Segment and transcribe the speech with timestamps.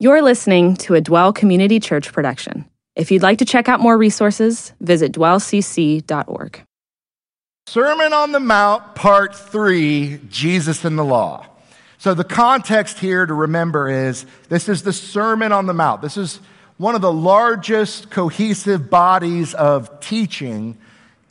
[0.00, 2.66] You're listening to a Dwell Community Church production.
[2.94, 6.62] If you'd like to check out more resources, visit dwellcc.org.
[7.66, 11.44] Sermon on the Mount, Part 3 Jesus and the Law.
[11.98, 16.00] So, the context here to remember is this is the Sermon on the Mount.
[16.00, 16.38] This is
[16.76, 20.78] one of the largest cohesive bodies of teaching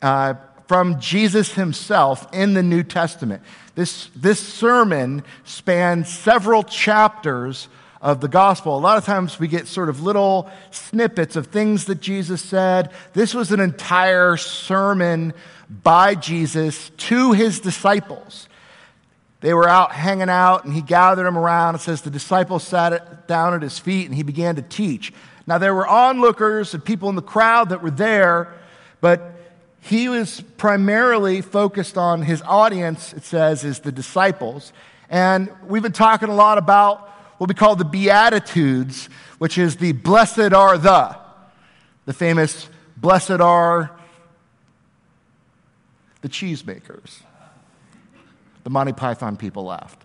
[0.02, 0.34] uh,
[0.66, 3.42] from Jesus himself in the New Testament.
[3.76, 7.68] This, this sermon spans several chapters
[8.00, 8.76] of the gospel.
[8.76, 12.90] A lot of times we get sort of little snippets of things that Jesus said.
[13.12, 15.34] This was an entire sermon
[15.68, 18.48] by Jesus to his disciples.
[19.40, 21.76] They were out hanging out and he gathered them around.
[21.76, 25.12] It says the disciples sat down at his feet and he began to teach.
[25.46, 28.52] Now there were onlookers and people in the crowd that were there,
[29.00, 29.34] but
[29.80, 34.72] he was primarily focused on his audience, it says, is the disciples.
[35.08, 39.92] And we've been talking a lot about what we call the Beatitudes, which is the
[39.92, 41.16] blessed are the,
[42.04, 43.96] the famous blessed are
[46.20, 47.20] the cheesemakers.
[48.64, 50.04] The Monty Python people laughed.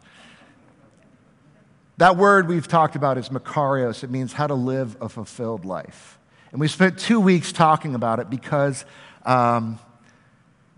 [1.97, 4.03] That word we've talked about is makarios.
[4.03, 6.17] It means how to live a fulfilled life.
[6.51, 8.85] And we spent two weeks talking about it because
[9.25, 9.79] um,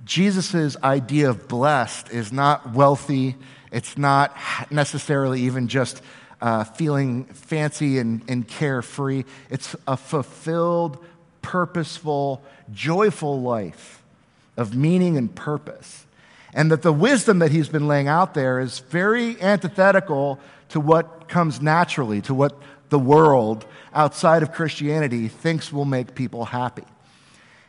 [0.04, 3.36] Jesus' idea of blessed is not wealthy,
[3.72, 4.36] it's not
[4.70, 6.02] necessarily even just
[6.42, 9.24] uh, feeling fancy and, and carefree.
[9.50, 11.04] It's a fulfilled,
[11.42, 14.04] purposeful, joyful life
[14.58, 16.06] of meaning and purpose.
[16.54, 21.28] And that the wisdom that he's been laying out there is very antithetical to what
[21.28, 22.58] comes naturally, to what
[22.90, 26.86] the world outside of Christianity thinks will make people happy.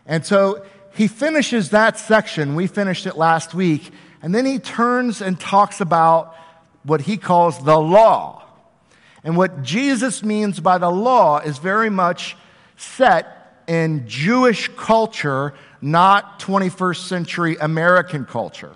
[0.07, 0.65] And so
[0.95, 2.55] he finishes that section.
[2.55, 3.91] We finished it last week.
[4.23, 6.35] And then he turns and talks about
[6.85, 8.46] what he calls the law.
[9.27, 12.37] And what Jesus means by the law is very much
[12.77, 18.71] set in Jewish culture, not 21st century American culture.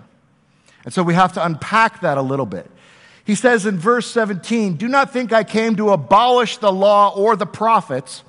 [0.83, 2.69] And so we have to unpack that a little bit.
[3.23, 7.37] He says in verse 17, Do not think I came to abolish the law or
[7.37, 8.21] the prophets.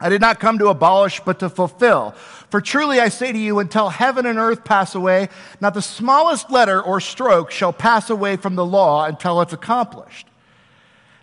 [0.00, 2.10] I did not come to abolish, but to fulfill.
[2.50, 5.28] For truly I say to you, until heaven and earth pass away,
[5.60, 10.26] not the smallest letter or stroke shall pass away from the law until it's accomplished.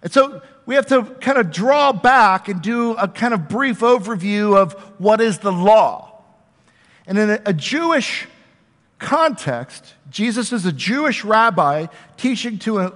[0.01, 3.79] And so we have to kind of draw back and do a kind of brief
[3.79, 6.21] overview of what is the law.
[7.07, 8.27] And in a, Jewish
[8.99, 11.87] context, Jesus is a Jewish rabbi
[12.17, 12.89] teaching to a,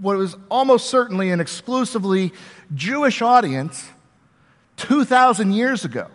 [0.00, 2.32] what was almost certainly an exclusively
[2.74, 3.86] Jewish audience
[4.78, 6.08] 2,000 years ago.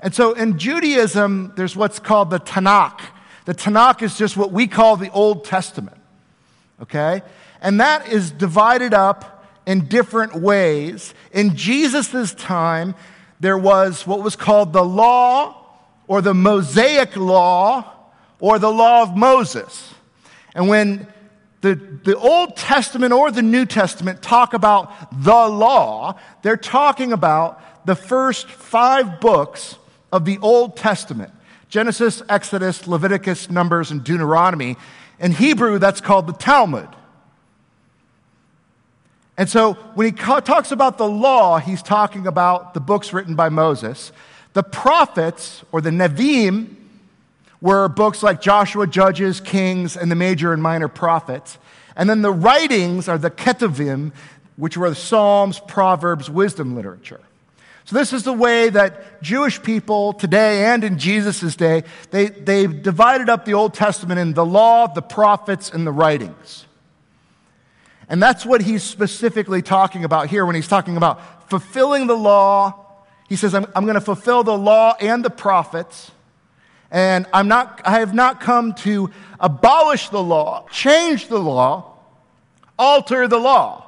[0.00, 3.00] And so in Judaism, there's what's called the Tanakh.
[3.44, 5.98] The Tanakh is just what we call the Old Testament.
[6.80, 7.22] Okay?
[7.60, 9.35] And that is divided up
[9.66, 11.12] in different ways.
[11.32, 12.94] In Jesus' time,
[13.40, 15.62] there was what was called the law
[16.06, 17.92] or the Mosaic law
[18.38, 19.92] or the law of Moses.
[20.54, 21.06] And when
[21.60, 27.86] the, the Old Testament or the New Testament talk about the law, they're talking about
[27.86, 29.76] the first five books
[30.12, 31.32] of the Old Testament
[31.68, 34.76] Genesis, Exodus, Leviticus, Numbers, and Deuteronomy.
[35.18, 36.88] In Hebrew, that's called the Talmud.
[39.38, 43.48] And so when he talks about the law, he's talking about the books written by
[43.48, 44.12] Moses.
[44.54, 46.74] The prophets, or the Nevi'im,
[47.60, 51.58] were books like Joshua, Judges, Kings, and the major and minor prophets.
[51.96, 54.12] And then the writings are the Ketuvim,
[54.56, 57.20] which were the Psalms, Proverbs, wisdom literature.
[57.84, 62.66] So this is the way that Jewish people today and in Jesus' day, they, they
[62.66, 66.65] divided up the Old Testament in the law, the prophets, and the writings.
[68.08, 72.84] And that's what he's specifically talking about here when he's talking about fulfilling the law.
[73.28, 76.12] He says, I'm, I'm going to fulfill the law and the prophets.
[76.90, 81.94] And I'm not, I have not come to abolish the law, change the law,
[82.78, 83.84] alter the law.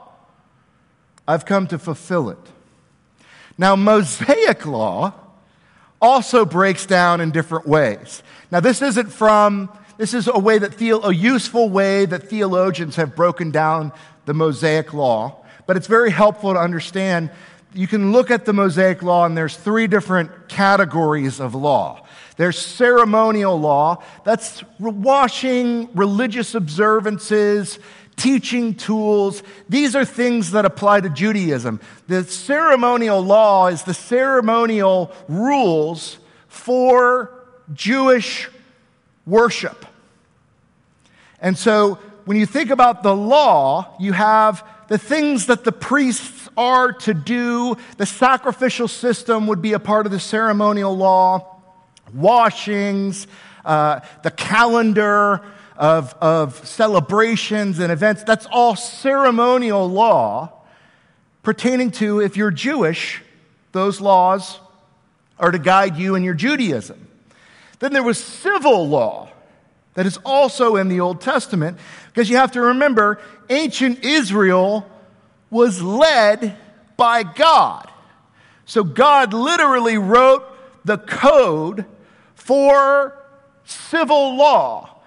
[1.27, 2.39] I've come to fulfill it.
[3.57, 5.15] Now, Mosaic law
[6.01, 8.23] also breaks down in different ways.
[8.51, 13.17] Now, this isn't from this is a way that a useful way that theologians have
[13.17, 13.93] broken down
[14.29, 17.31] the Mosaic law, but it's very helpful to understand.
[17.73, 22.05] You can look at the Mosaic law, and there's three different categories of law.
[22.37, 27.79] There's ceremonial law, that's washing, religious observances,
[28.17, 29.43] teaching tools.
[29.71, 31.81] These are things that apply to Judaism.
[32.07, 37.33] The ceremonial law is the ceremonial rules for
[37.73, 38.51] Jewish
[39.25, 39.87] worship.
[41.41, 41.99] And so
[42.29, 47.15] when you think about the law, you have the things that the priests are to
[47.15, 51.57] do, the sacrificial system would be a part of the ceremonial law,
[52.13, 53.27] washings,
[53.65, 55.41] uh, the calendar
[55.79, 58.25] of, of celebrations and events.
[58.25, 60.53] That's all ceremonial law
[61.43, 63.23] pertaining to if you're Jewish,
[63.73, 64.61] those laws
[65.39, 67.09] are to guide you in your Judaism.
[67.79, 69.31] Then there was civil law
[69.99, 71.77] that is also in the Old Testament
[72.19, 74.85] because you have to remember ancient Israel
[75.51, 76.59] was led
[76.97, 77.89] by God.
[78.65, 80.45] So God literally wrote
[80.85, 81.85] the code
[82.35, 83.17] for
[83.63, 84.99] civil law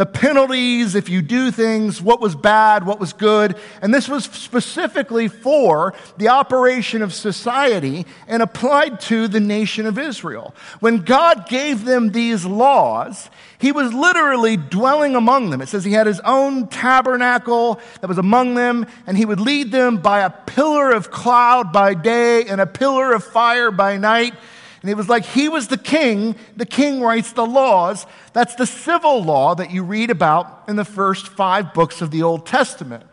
[0.00, 3.54] the penalties if you do things, what was bad, what was good.
[3.82, 9.98] And this was specifically for the operation of society and applied to the nation of
[9.98, 10.54] Israel.
[10.78, 13.28] When God gave them these laws,
[13.60, 15.60] he was literally dwelling among them.
[15.60, 19.70] It says he had his own tabernacle that was among them, and he would lead
[19.70, 24.34] them by a pillar of cloud by day and a pillar of fire by night.
[24.80, 26.36] And it was like he was the king.
[26.56, 28.06] The king writes the laws.
[28.32, 32.22] That's the civil law that you read about in the first five books of the
[32.22, 33.04] Old Testament.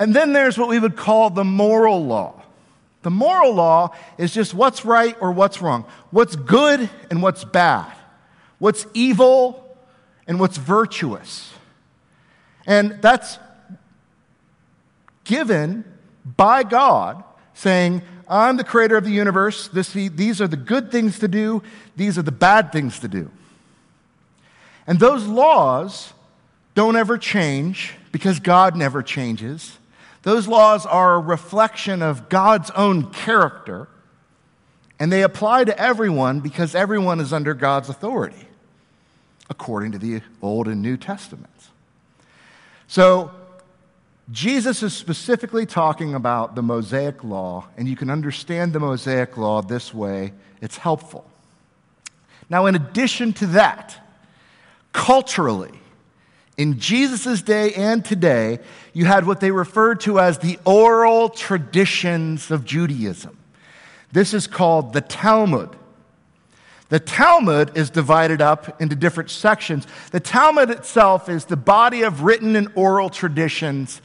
[0.00, 2.42] And then there's what we would call the moral law.
[3.02, 7.90] The moral law is just what's right or what's wrong, what's good and what's bad,
[8.60, 9.76] what's evil
[10.28, 11.52] and what's virtuous.
[12.66, 13.40] And that's
[15.24, 15.84] given
[16.24, 17.24] by God
[17.54, 19.66] saying, I'm the creator of the universe.
[19.66, 21.64] This, these are the good things to do,
[21.96, 23.30] these are the bad things to do.
[24.86, 26.12] And those laws
[26.74, 29.78] don't ever change because God never changes.
[30.22, 33.88] Those laws are a reflection of God's own character,
[34.98, 38.46] and they apply to everyone because everyone is under God's authority,
[39.50, 41.68] according to the Old and New Testaments.
[42.86, 43.32] So,
[44.32, 49.60] Jesus is specifically talking about the Mosaic Law, and you can understand the Mosaic Law
[49.60, 50.32] this way.
[50.60, 51.28] It's helpful.
[52.48, 53.96] Now, in addition to that,
[54.92, 55.72] culturally,
[56.56, 58.60] in Jesus' day and today,
[58.92, 63.36] you had what they referred to as the oral traditions of Judaism.
[64.12, 65.74] This is called the Talmud.
[66.90, 69.86] The Talmud is divided up into different sections.
[70.10, 74.02] The Talmud itself is the body of written and oral traditions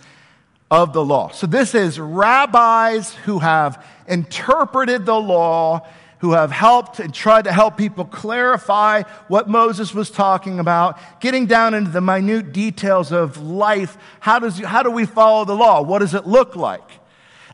[0.70, 1.30] of the law.
[1.30, 5.88] So this is rabbis who have interpreted the law,
[6.20, 11.48] who have helped and tried to help people clarify what Moses was talking about, getting
[11.48, 13.98] down into the minute details of life.
[14.20, 15.82] How, does, how do we follow the law?
[15.82, 17.00] What does it look like?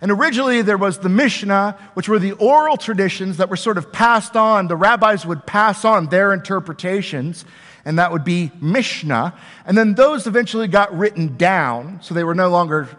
[0.02, 3.94] And originally there was the Mishnah, which were the oral traditions that were sort of
[3.94, 4.68] passed on.
[4.68, 7.46] The rabbis would pass on their interpretations
[7.86, 9.34] and that would be Mishnah.
[9.66, 12.90] And then those eventually got written down, so they were no longer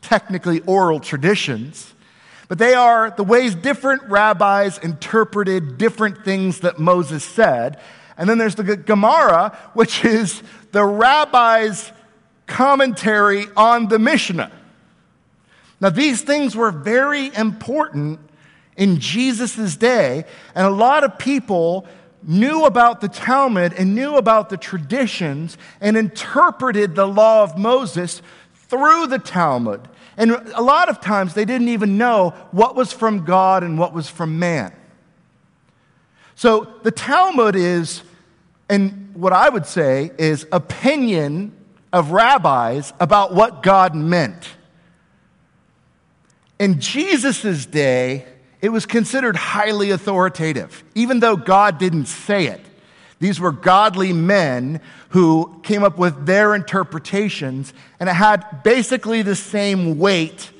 [0.00, 1.92] technically oral traditions.
[2.48, 7.80] But they are the ways different rabbis interpreted different things that Moses said.
[8.16, 10.42] And then there's the Gemara, which is
[10.72, 11.90] the rabbi's
[12.46, 14.52] commentary on the Mishnah.
[15.84, 18.18] Now, these things were very important
[18.74, 21.86] in Jesus' day, and a lot of people
[22.22, 28.22] knew about the Talmud and knew about the traditions and interpreted the law of Moses
[28.54, 29.86] through the Talmud.
[30.16, 33.92] And a lot of times they didn't even know what was from God and what
[33.92, 34.72] was from man.
[36.34, 38.00] So the Talmud is,
[38.70, 41.52] and what I would say is opinion
[41.92, 44.53] of rabbis about what God meant.
[46.58, 48.26] In Jesus' day,
[48.60, 52.60] it was considered highly authoritative, even though God didn't say it.
[53.18, 54.80] These were godly men
[55.10, 60.50] who came up with their interpretations, and it had basically the same weight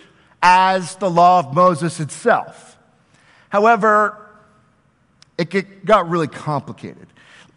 [0.43, 2.77] as the law of Moses itself.
[3.49, 4.21] However,
[5.39, 7.07] it got really complicated.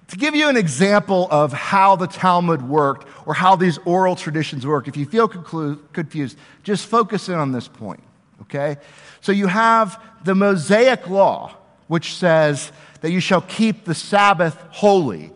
[0.10, 4.65] To give you an example of how the Talmud worked or how these oral traditions
[4.65, 8.01] work, if you feel confused, just focus in on this point,
[8.44, 8.77] okay?
[9.22, 11.56] So you have the Mosaic law,
[11.88, 15.32] which says that you shall keep the Sabbath holy.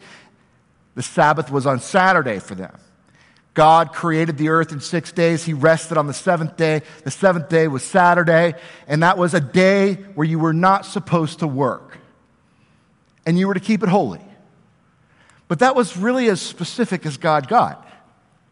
[0.95, 2.77] The Sabbath was on Saturday for them.
[3.53, 5.43] God created the earth in six days.
[5.43, 6.83] He rested on the seventh day.
[7.03, 8.53] The seventh day was Saturday,
[8.87, 11.97] and that was a day where you were not supposed to work.
[13.25, 14.21] And you were to keep it holy.
[15.47, 17.85] But that was really as specific as God got.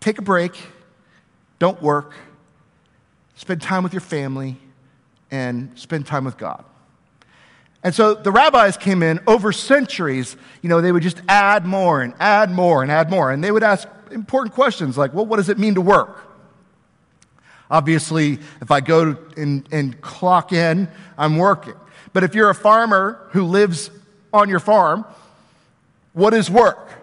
[0.02, 0.52] Take a break,
[1.58, 2.14] don't work,
[3.40, 4.58] spend time with your family,
[5.32, 6.66] and spend time with God.
[7.84, 12.02] And so the rabbis came in over centuries, you know, they would just add more
[12.02, 13.32] and add more and add more.
[13.32, 16.20] And they would ask important questions like, well, what does it mean to work?
[17.72, 21.76] Obviously, if I go and, and clock in, I'm working.
[22.12, 23.90] But if you're a farmer who lives
[24.34, 25.06] on your farm,
[26.12, 26.99] what is work?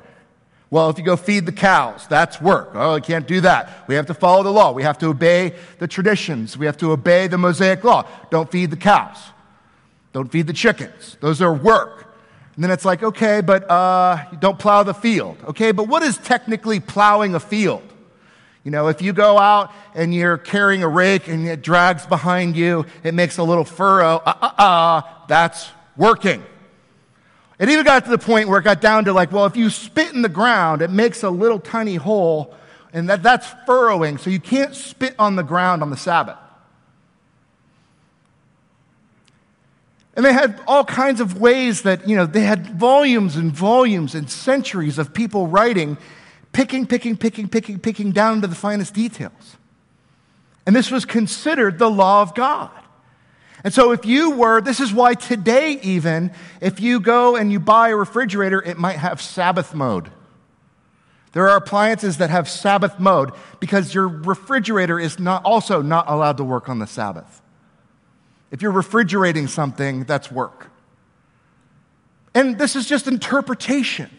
[0.69, 2.71] Well, if you go feed the cows, that's work.
[2.75, 3.85] Oh, I can't do that.
[3.87, 4.73] We have to follow the law.
[4.73, 6.59] We have to obey the traditions.
[6.59, 8.09] We have to obey the Mosaic law.
[8.31, 9.17] Don't feed the cows.
[10.13, 11.17] Don't feed the chickens.
[11.21, 12.15] Those are work.
[12.57, 15.37] And then it's like, okay, but uh, don't plow the field.
[15.45, 17.83] Okay, but what is technically plowing a field?
[18.65, 22.57] You know, if you go out and you're carrying a rake and it drags behind
[22.57, 26.43] you, it makes a little furrow, uh uh uh, that's working.
[27.59, 29.71] It even got to the point where it got down to like, well, if you
[29.71, 32.55] spit in the ground, it makes a little tiny hole,
[32.93, 36.37] and that, that's furrowing, so you can't spit on the ground on the Sabbath.
[40.15, 44.15] And they had all kinds of ways that, you know, they had volumes and volumes
[44.15, 45.99] and centuries of people writing,
[46.53, 49.57] picking, picking, picking, picking, picking down to the finest details.
[50.65, 52.71] And this was considered the law of God.
[53.67, 56.31] And so, if you were, this is why today, even,
[56.61, 60.13] if you go and you buy a refrigerator, it might have Sabbath mode.
[61.33, 66.37] There are appliances that have Sabbath mode because your refrigerator is not, also not allowed
[66.37, 67.43] to work on the Sabbath.
[68.53, 70.71] If you're refrigerating something, that's work.
[72.37, 74.11] And this is just interpretation,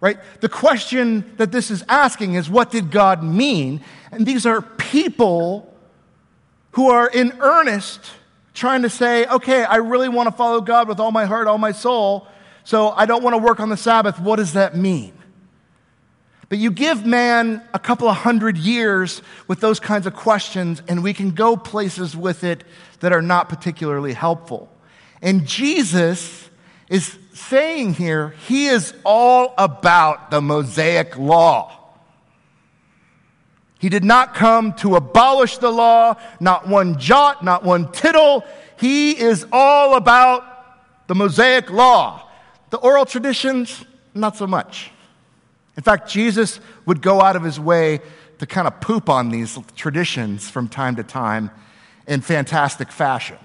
[0.00, 0.18] right?
[0.40, 3.80] The question that this is asking is what did God mean?
[4.10, 5.72] And these are people
[6.72, 8.00] who are in earnest
[8.56, 11.58] trying to say, okay, I really want to follow God with all my heart, all
[11.58, 12.26] my soul,
[12.64, 14.18] so I don't want to work on the Sabbath.
[14.18, 15.12] What does that mean?
[16.48, 21.02] But you give man a couple of hundred years with those kinds of questions, and
[21.02, 22.64] we can go places with it
[23.00, 24.72] that are not particularly helpful.
[25.20, 26.48] And Jesus
[26.88, 31.75] is saying here, he is all about the Mosaic law.
[33.86, 38.44] He did not come to abolish the law, not one jot, not one tittle.
[38.80, 42.28] He is all about the Mosaic law.
[42.70, 44.90] The oral traditions, not so much.
[45.76, 48.00] In fact, Jesus would go out of his way
[48.40, 51.52] to kind of poop on these traditions from time to time
[52.08, 53.38] in fantastic fashion.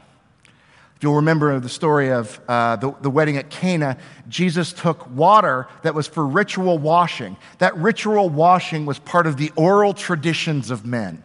[1.02, 3.98] You'll remember the story of uh, the, the wedding at Cana,
[4.30, 7.38] Jesus took water that was for ritual washing.
[7.58, 11.24] That ritual washing was part of the oral traditions of men,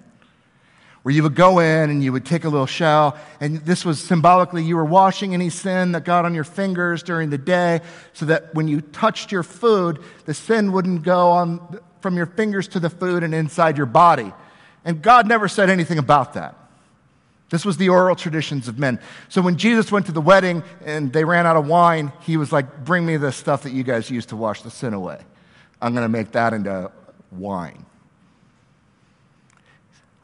[1.03, 4.01] where you would go in and you would take a little shell, and this was
[4.01, 7.83] symbolically you were washing any sin that got on your fingers during the day,
[8.15, 12.67] so that when you touched your food, the sin wouldn't go on from your fingers
[12.69, 14.33] to the food and inside your body.
[14.87, 16.66] And God never said anything about that.
[17.49, 18.99] This was the oral traditions of men.
[19.29, 22.53] So when Jesus went to the wedding and they ran out of wine, he was
[22.53, 25.21] like, Bring me the stuff that you guys used to wash the sin away.
[25.81, 26.91] I'm going to make that into
[27.31, 27.87] wine.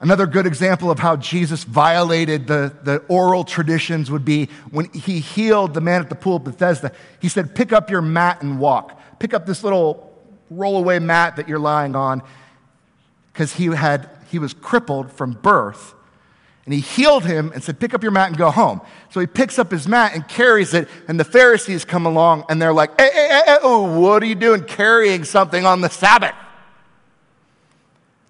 [0.01, 5.21] Another good example of how Jesus violated the, the oral traditions would be when he
[5.21, 6.91] healed the man at the pool of Bethesda.
[7.21, 9.01] He said, Pick up your mat and walk.
[9.21, 10.13] Pick up this little
[10.53, 12.21] rollaway mat that you're lying on
[13.33, 15.95] because he, had, he was crippled from birth
[16.65, 18.81] and he healed him and said, Pick up your mat and go home.
[19.11, 22.63] So he picks up his mat and carries it, and the Pharisees come along and
[22.63, 25.91] they're like, Hey, hey, hey, hey oh, what are you doing carrying something on the
[25.91, 26.35] Sabbath?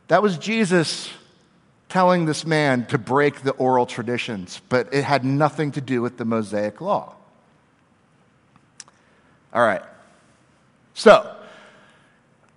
[0.09, 1.11] That was Jesus
[1.89, 6.17] telling this man to break the oral traditions, but it had nothing to do with
[6.17, 7.15] the Mosaic law.
[9.53, 9.83] All right.
[10.95, 11.37] So,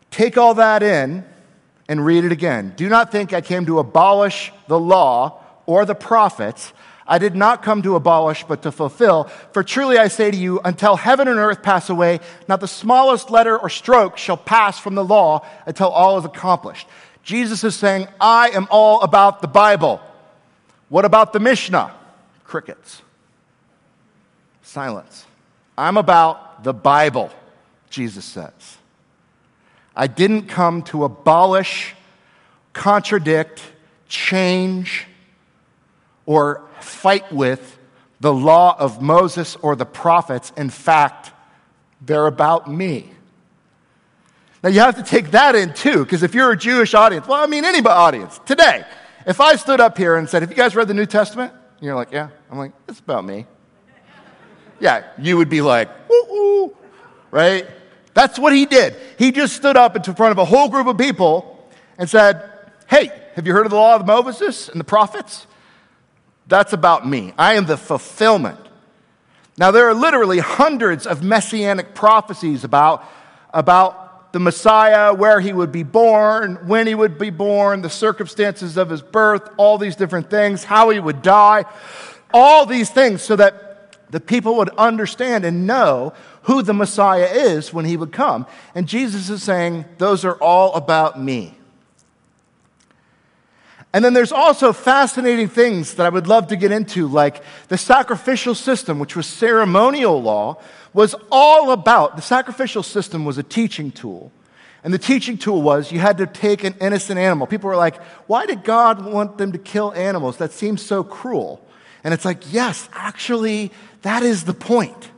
[0.10, 1.26] take all that in
[1.90, 2.74] and read it again.
[2.78, 6.74] Do not think I came to abolish the law or the prophets.
[7.08, 9.26] I did not come to abolish, but to fulfill.
[9.52, 13.30] For truly I say to you, until heaven and earth pass away, not the smallest
[13.30, 16.88] letter or stroke shall pass from the law until all is accomplished.
[17.22, 20.02] Jesus is saying, I am all about the Bible.
[20.90, 21.94] What about the Mishnah?
[22.44, 23.02] Crickets.
[24.64, 25.26] Silence.
[25.78, 27.32] I'm about the Bible,
[27.90, 28.78] Jesus says.
[29.96, 31.96] I didn't come to abolish,
[32.74, 33.62] contradict,
[34.08, 35.08] change,
[36.26, 37.78] or fight with
[38.20, 40.52] the law of Moses or the prophets.
[40.58, 41.32] In fact,
[42.02, 43.10] they're about me.
[44.64, 47.42] Now you have to take that in too, because if you're a Jewish audience, well,
[47.42, 48.84] I mean, any audience, today,
[49.28, 51.52] if I stood up here and said, Have you guys read the New Testament?
[51.52, 52.30] And you're like, Yeah.
[52.50, 53.46] I'm like, It's about me.
[54.80, 56.78] Yeah, you would be like, Ooh, ooh,
[57.32, 57.68] right?
[58.14, 58.96] That's what he did.
[59.20, 62.50] He just stood up in front of a whole group of people and said,
[62.88, 65.46] Hey, have you heard of the law of Moses and the prophets?
[66.48, 67.34] That's about me.
[67.38, 68.60] I am the fulfillment.
[69.58, 73.04] Now, there are literally hundreds of messianic prophecies about,
[73.54, 78.76] about the Messiah, where he would be born, when he would be born, the circumstances
[78.76, 81.64] of his birth, all these different things, how he would die,
[82.34, 87.74] all these things, so that the people would understand and know who the Messiah is
[87.74, 88.46] when he would come.
[88.76, 91.58] And Jesus is saying, Those are all about me.
[93.96, 97.78] And then there's also fascinating things that I would love to get into, like the
[97.78, 100.58] sacrificial system, which was ceremonial law,
[100.92, 104.34] was all about the sacrificial system was a teaching tool.
[104.84, 107.48] And the teaching tool was you had to take an innocent animal.
[107.48, 107.96] People were like,
[108.28, 110.36] why did God want them to kill animals?
[110.40, 111.66] That seems so cruel.
[112.04, 113.72] And it's like, yes, actually,
[114.02, 115.10] that is the point.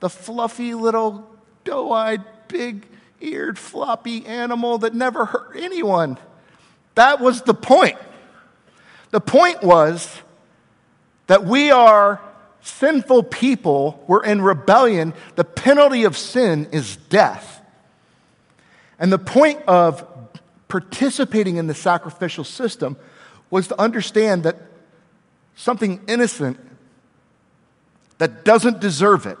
[0.00, 1.26] The fluffy little
[1.64, 2.86] doe eyed, big
[3.18, 6.18] eared, floppy animal that never hurt anyone.
[6.96, 7.96] That was the point.
[9.10, 10.20] The point was
[11.26, 12.20] that we are
[12.62, 15.14] sinful people, we're in rebellion.
[15.36, 17.62] The penalty of sin is death.
[18.98, 20.06] And the point of
[20.68, 22.96] participating in the sacrificial system
[23.50, 24.56] was to understand that
[25.56, 26.58] something innocent
[28.18, 29.38] that doesn't deserve it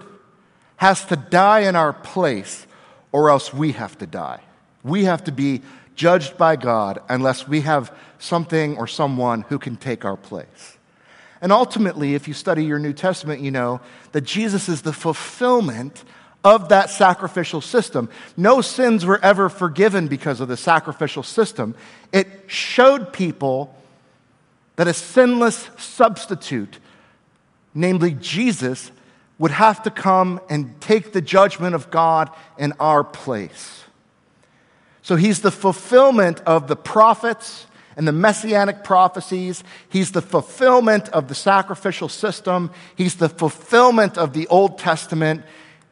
[0.76, 2.66] has to die in our place,
[3.12, 4.40] or else we have to die.
[4.82, 5.60] We have to be
[5.94, 10.78] judged by God unless we have something or someone who can take our place.
[11.40, 13.80] And ultimately, if you study your New Testament, you know
[14.12, 16.04] that Jesus is the fulfillment
[16.44, 18.08] of that sacrificial system.
[18.36, 21.74] No sins were ever forgiven because of the sacrificial system.
[22.12, 23.74] It showed people
[24.76, 26.78] that a sinless substitute,
[27.74, 28.90] namely Jesus,
[29.38, 33.84] would have to come and take the judgment of God in our place.
[35.02, 37.66] So he's the fulfillment of the prophets
[37.96, 39.64] and the messianic prophecies.
[39.88, 42.70] He's the fulfillment of the sacrificial system.
[42.96, 45.42] He's the fulfillment of the Old Testament.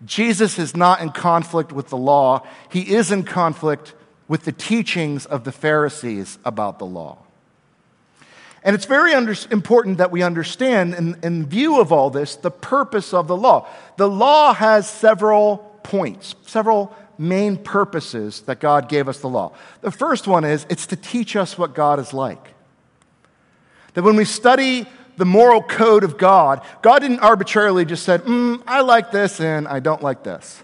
[0.05, 3.95] Jesus is not in conflict with the law, he is in conflict
[4.29, 7.19] with the teachings of the Pharisees about the law.
[8.63, 12.51] And it's very under- important that we understand, in, in view of all this, the
[12.51, 13.67] purpose of the law.
[13.97, 19.53] The law has several points, several main purposes that God gave us the law.
[19.81, 22.55] The first one is it's to teach us what God is like.
[23.95, 28.63] That when we study the moral code of God, God didn't arbitrarily just said, mm,
[28.67, 30.63] I like this and I don't like this.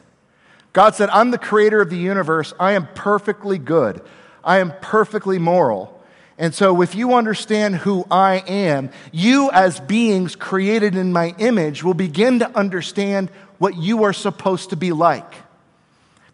[0.73, 2.53] God said, I'm the creator of the universe.
[2.59, 4.01] I am perfectly good.
[4.43, 5.91] I am perfectly moral.
[6.37, 11.85] And so, if you understand who I am, you as beings created in my image
[11.85, 15.33] will begin to understand what you are supposed to be like.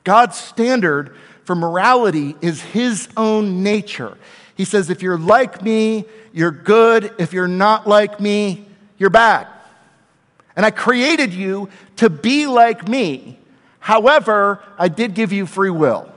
[0.04, 4.16] God's standard for morality is his own nature.
[4.56, 7.14] He says, if you're like me, you're good.
[7.18, 8.66] If you're not like me,
[8.98, 9.46] you're bad.
[10.54, 13.38] And I created you to be like me.
[13.78, 16.12] However, I did give you free will.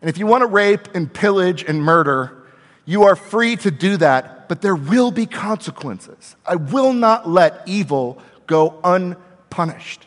[0.00, 2.32] And if you want to rape and pillage and murder,
[2.84, 6.36] you are free to do that, but there will be consequences.
[6.46, 10.05] I will not let evil go unpunished.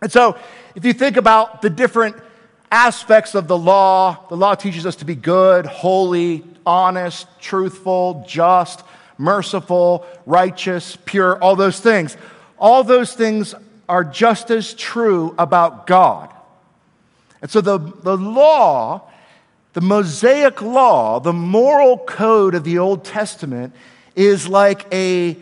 [0.00, 0.36] And so,
[0.74, 2.16] if you think about the different
[2.70, 8.82] aspects of the law, the law teaches us to be good, holy, honest, truthful, just,
[9.16, 12.16] merciful, righteous, pure, all those things.
[12.58, 13.54] All those things
[13.88, 16.32] are just as true about God.
[17.40, 19.08] And so the, the law,
[19.72, 23.74] the Mosaic law, the moral code of the Old Testament
[24.14, 25.36] is like a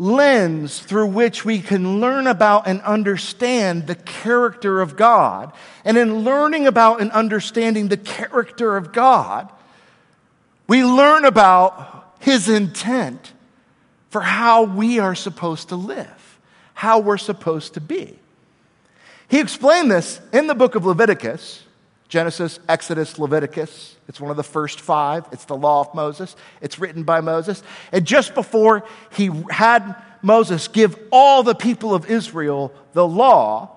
[0.00, 5.52] lens through which we can learn about and understand the character of God.
[5.84, 9.52] And in learning about and understanding the character of God,
[10.66, 13.34] we learn about His intent
[14.08, 16.40] for how we are supposed to live,
[16.72, 18.18] how we're supposed to be.
[19.28, 21.62] He explained this in the book of Leviticus
[22.10, 23.96] Genesis, Exodus, Leviticus.
[24.08, 25.24] It's one of the first five.
[25.30, 26.34] It's the law of Moses.
[26.60, 27.62] It's written by Moses.
[27.92, 33.70] And just before he had Moses give all the people of Israel the law,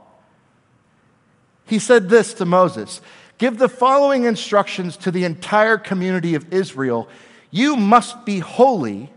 [1.68, 3.02] he said this to Moses
[3.38, 7.08] Give the following instructions to the entire community of Israel
[7.52, 9.12] You must be holy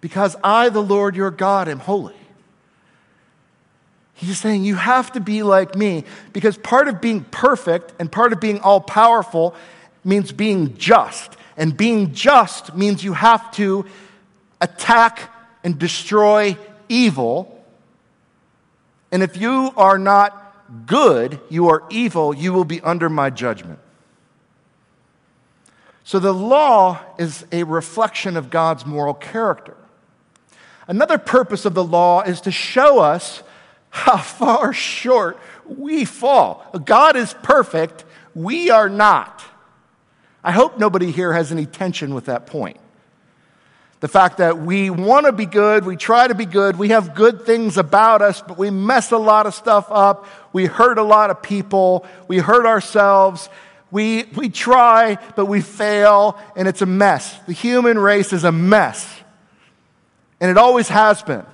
[0.00, 2.19] because I, the Lord your God, am holy.
[4.20, 6.04] He's saying you have to be like me
[6.34, 9.54] because part of being perfect and part of being all powerful
[10.04, 11.38] means being just.
[11.56, 13.86] And being just means you have to
[14.60, 15.32] attack
[15.64, 16.58] and destroy
[16.90, 17.64] evil.
[19.10, 23.78] And if you are not good, you are evil, you will be under my judgment.
[26.04, 29.78] So the law is a reflection of God's moral character.
[30.86, 33.42] Another purpose of the law is to show us
[33.90, 36.66] how far short We fall.
[36.84, 38.04] God is perfect.
[38.34, 39.42] We are not.
[40.42, 42.78] I hope nobody here has any tension with that point.
[44.00, 47.14] The fact that we want to be good, we try to be good, we have
[47.14, 50.26] good things about us, but we mess a lot of stuff up.
[50.52, 52.06] We hurt a lot of people.
[52.26, 53.50] We hurt ourselves.
[53.90, 57.38] We, we try, but we fail, and it's a mess.
[57.46, 59.06] The human race is a mess.
[60.40, 61.44] And it always has been,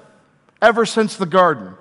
[0.63, 1.75] ever since the garden.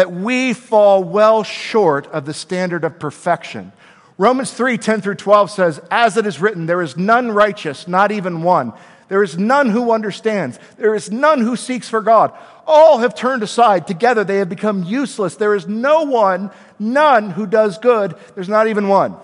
[0.00, 3.70] That we fall well short of the standard of perfection.
[4.16, 8.10] Romans 3 10 through 12 says, As it is written, there is none righteous, not
[8.10, 8.72] even one.
[9.08, 10.58] There is none who understands.
[10.78, 12.32] There is none who seeks for God.
[12.66, 13.86] All have turned aside.
[13.86, 15.34] Together they have become useless.
[15.34, 18.14] There is no one, none who does good.
[18.34, 19.16] There's not even one.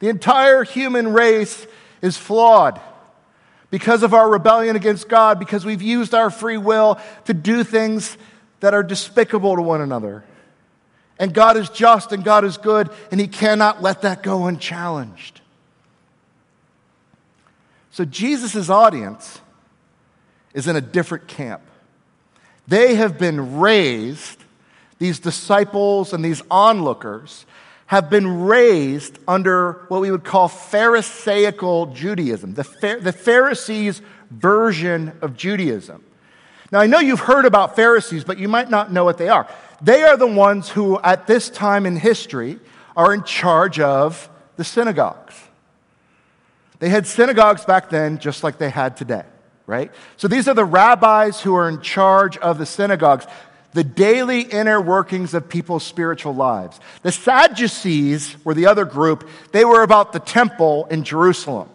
[0.00, 1.64] The entire human race
[2.02, 2.80] is flawed
[3.70, 8.16] because of our rebellion against God, because we've used our free will to do things
[8.60, 10.24] that are despicable to one another.
[11.18, 15.40] And God is just and God is good, and He cannot let that go unchallenged.
[17.90, 19.40] So Jesus' audience
[20.54, 21.62] is in a different camp.
[22.68, 24.38] They have been raised,
[24.98, 27.46] these disciples and these onlookers
[27.86, 35.36] have been raised under what we would call Pharisaical Judaism, the, the Pharisees' version of
[35.36, 36.04] Judaism.
[36.70, 39.48] Now, I know you've heard about Pharisees, but you might not know what they are.
[39.80, 42.58] They are the ones who, at this time in history,
[42.96, 45.34] are in charge of the synagogues.
[46.80, 49.24] They had synagogues back then just like they had today,
[49.66, 49.90] right?
[50.16, 53.26] So these are the rabbis who are in charge of the synagogues,
[53.72, 56.80] the daily inner workings of people's spiritual lives.
[57.02, 61.68] The Sadducees were the other group, they were about the temple in Jerusalem.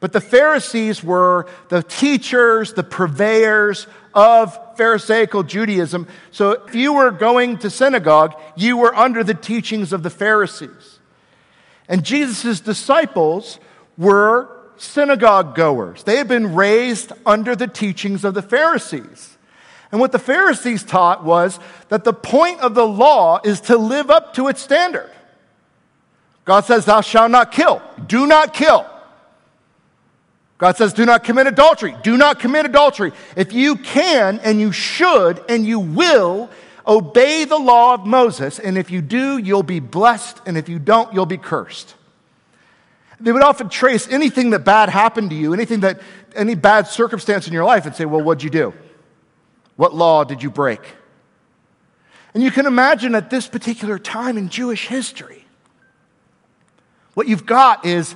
[0.00, 6.06] But the Pharisees were the teachers, the purveyors of Pharisaical Judaism.
[6.30, 11.00] So if you were going to synagogue, you were under the teachings of the Pharisees.
[11.88, 13.58] And Jesus' disciples
[13.96, 16.04] were synagogue goers.
[16.04, 19.36] They had been raised under the teachings of the Pharisees.
[19.90, 21.58] And what the Pharisees taught was
[21.88, 25.10] that the point of the law is to live up to its standard.
[26.44, 27.82] God says, Thou shalt not kill.
[28.06, 28.87] Do not kill.
[30.58, 31.96] God says, do not commit adultery.
[32.02, 33.12] Do not commit adultery.
[33.36, 36.50] If you can and you should and you will
[36.86, 40.78] obey the law of Moses, and if you do, you'll be blessed, and if you
[40.78, 41.94] don't, you'll be cursed.
[43.20, 46.00] They would often trace anything that bad happened to you, anything that,
[46.34, 48.72] any bad circumstance in your life, and say, well, what'd you do?
[49.76, 50.80] What law did you break?
[52.32, 55.44] And you can imagine at this particular time in Jewish history,
[57.14, 58.14] what you've got is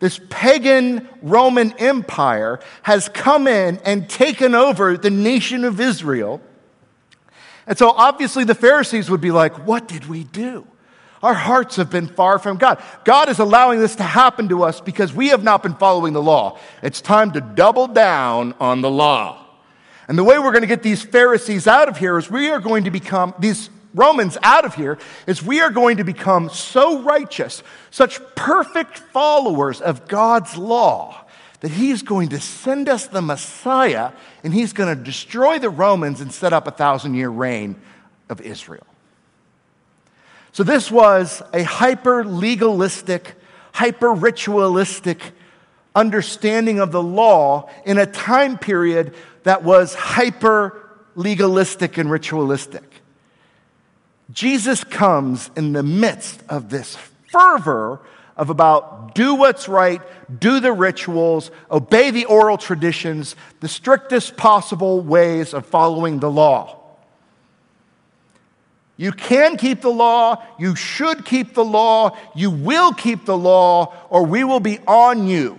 [0.00, 6.40] this pagan Roman Empire has come in and taken over the nation of Israel.
[7.66, 10.66] And so obviously the Pharisees would be like, What did we do?
[11.22, 12.82] Our hearts have been far from God.
[13.04, 16.22] God is allowing this to happen to us because we have not been following the
[16.22, 16.58] law.
[16.82, 19.46] It's time to double down on the law.
[20.08, 22.58] And the way we're going to get these Pharisees out of here is we are
[22.58, 27.02] going to become, these Romans out of here is we are going to become so
[27.02, 31.24] righteous, such perfect followers of God's law,
[31.60, 34.12] that He's going to send us the Messiah
[34.44, 37.80] and He's going to destroy the Romans and set up a thousand year reign
[38.28, 38.86] of Israel.
[40.52, 43.34] So, this was a hyper legalistic,
[43.72, 45.20] hyper ritualistic
[45.94, 52.89] understanding of the law in a time period that was hyper legalistic and ritualistic.
[54.32, 56.96] Jesus comes in the midst of this
[57.30, 58.00] fervor
[58.36, 60.00] of about do what's right,
[60.40, 66.78] do the rituals, obey the oral traditions, the strictest possible ways of following the law.
[68.96, 73.94] You can keep the law, you should keep the law, you will keep the law,
[74.10, 75.58] or we will be on you.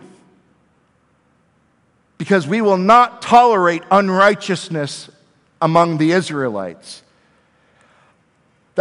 [2.19, 5.09] Because we will not tolerate unrighteousness
[5.59, 7.01] among the Israelites.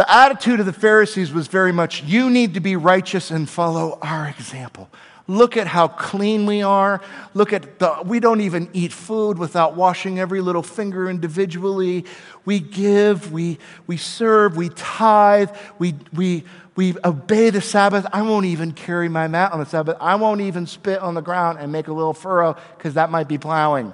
[0.01, 3.99] The attitude of the Pharisees was very much, you need to be righteous and follow
[4.01, 4.89] our example.
[5.27, 7.01] Look at how clean we are.
[7.35, 12.05] Look at the, we don't even eat food without washing every little finger individually.
[12.45, 18.07] We give, we, we serve, we tithe, we, we, we obey the Sabbath.
[18.11, 19.97] I won't even carry my mat on the Sabbath.
[20.01, 23.27] I won't even spit on the ground and make a little furrow because that might
[23.27, 23.93] be plowing.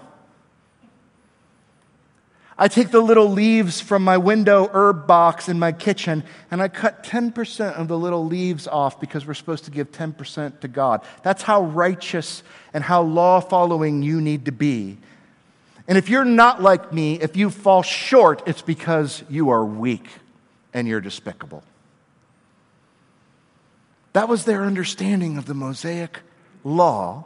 [2.59, 6.69] I take the little leaves from my window herb box in my kitchen and I
[6.69, 11.03] cut 10% of the little leaves off because we're supposed to give 10% to God.
[11.21, 12.41] That's how righteous
[12.73, 14.97] and how law following you need to be.
[15.87, 20.07] And if you're not like me, if you fall short, it's because you are weak
[20.73, 21.63] and you're despicable.
[24.13, 26.21] That was their understanding of the Mosaic
[26.63, 27.25] law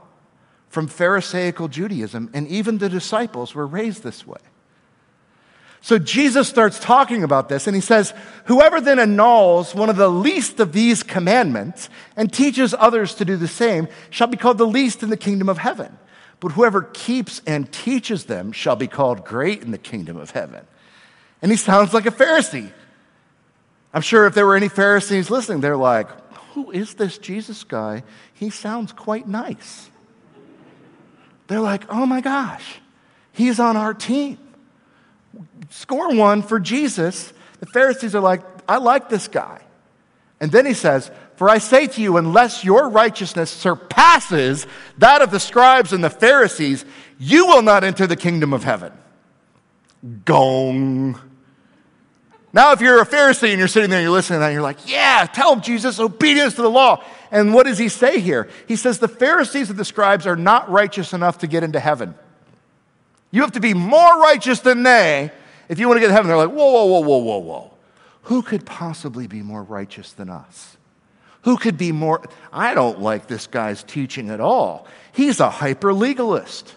[0.68, 4.40] from Pharisaical Judaism, and even the disciples were raised this way.
[5.84, 8.14] So Jesus starts talking about this, and he says,
[8.46, 13.36] Whoever then annuls one of the least of these commandments and teaches others to do
[13.36, 15.98] the same shall be called the least in the kingdom of heaven.
[16.40, 20.66] But whoever keeps and teaches them shall be called great in the kingdom of heaven.
[21.42, 22.72] And he sounds like a Pharisee.
[23.94, 26.10] I'm sure if there were any Pharisees listening, they're like,
[26.54, 28.04] Who is this Jesus guy?
[28.36, 29.90] He sounds quite nice.
[31.48, 32.80] They're like, Oh my gosh,
[33.32, 34.38] he's on our team.
[35.70, 37.32] Score one for Jesus.
[37.60, 39.62] The Pharisees are like, I like this guy.
[40.40, 44.66] And then he says, For I say to you, unless your righteousness surpasses
[44.98, 46.84] that of the scribes and the Pharisees,
[47.20, 48.92] you will not enter the kingdom of heaven.
[50.26, 51.20] Gong.
[52.54, 54.54] Now, if you're a Pharisee and you're sitting there and you're listening to that, and
[54.54, 57.04] you're like, yeah, tell Jesus, obedience to the law.
[57.30, 58.50] And what does he say here?
[58.68, 62.14] He says, the Pharisees and the scribes are not righteous enough to get into heaven.
[63.32, 65.32] You have to be more righteous than they
[65.70, 66.28] if you want to get to heaven.
[66.28, 67.74] They're like, whoa, whoa, whoa, whoa, whoa, whoa.
[68.24, 70.78] Who could possibly be more righteous than us?
[71.44, 72.24] Who could be more?
[72.54, 74.86] I don't like this guy's teaching at all.
[75.12, 76.76] He's a hyper legalist.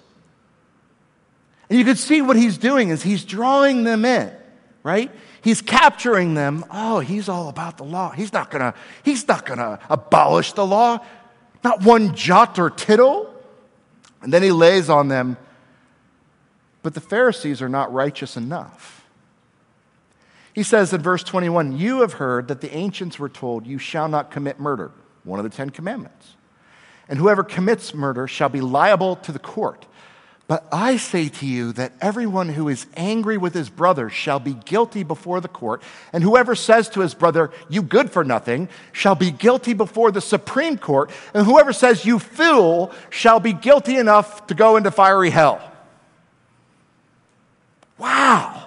[1.69, 4.33] And you can see what he's doing is he's drawing them in,
[4.83, 5.11] right?
[5.43, 6.65] He's capturing them.
[6.71, 8.11] Oh, he's all about the law.
[8.11, 11.05] He's not gonna, he's not gonna abolish the law,
[11.63, 13.35] not one jot or tittle.
[14.23, 15.37] And then he lays on them,
[16.85, 19.07] but the Pharisees are not righteous enough.
[20.53, 24.07] He says in verse 21 You have heard that the ancients were told, You shall
[24.07, 24.93] not commit murder,
[25.25, 26.35] one of the Ten Commandments.
[27.09, 29.87] And whoever commits murder shall be liable to the court.
[30.47, 34.53] But I say to you that everyone who is angry with his brother shall be
[34.53, 39.15] guilty before the court, and whoever says to his brother, You good for nothing, shall
[39.15, 44.49] be guilty before the Supreme Court, and whoever says, You fool, shall be guilty enough
[44.49, 45.71] to go into fiery hell.
[47.99, 48.67] Wow.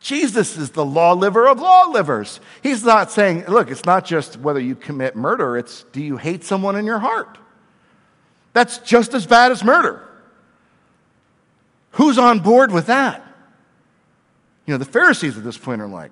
[0.00, 2.40] Jesus is the law liver of law livers.
[2.62, 6.44] He's not saying, Look, it's not just whether you commit murder, it's do you hate
[6.44, 7.38] someone in your heart?
[8.52, 10.06] That's just as bad as murder.
[11.92, 13.22] Who's on board with that?
[14.66, 16.10] You know, the Pharisees at this point are like,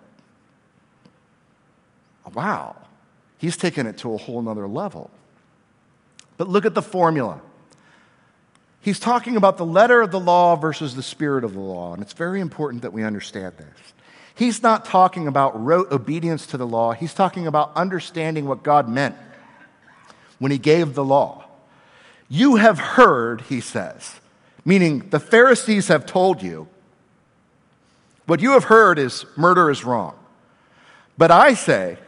[2.34, 2.76] wow,
[3.38, 5.10] he's taken it to a whole nother level.
[6.36, 7.40] But look at the formula.
[8.80, 12.02] He's talking about the letter of the law versus the spirit of the law, and
[12.02, 13.92] it's very important that we understand this.
[14.34, 18.88] He's not talking about rote obedience to the law, he's talking about understanding what God
[18.88, 19.16] meant
[20.38, 21.44] when he gave the law.
[22.28, 24.18] You have heard, he says,
[24.64, 26.68] meaning the Pharisees have told you,
[28.26, 30.14] what you have heard is murder is wrong.
[31.18, 31.98] But I say,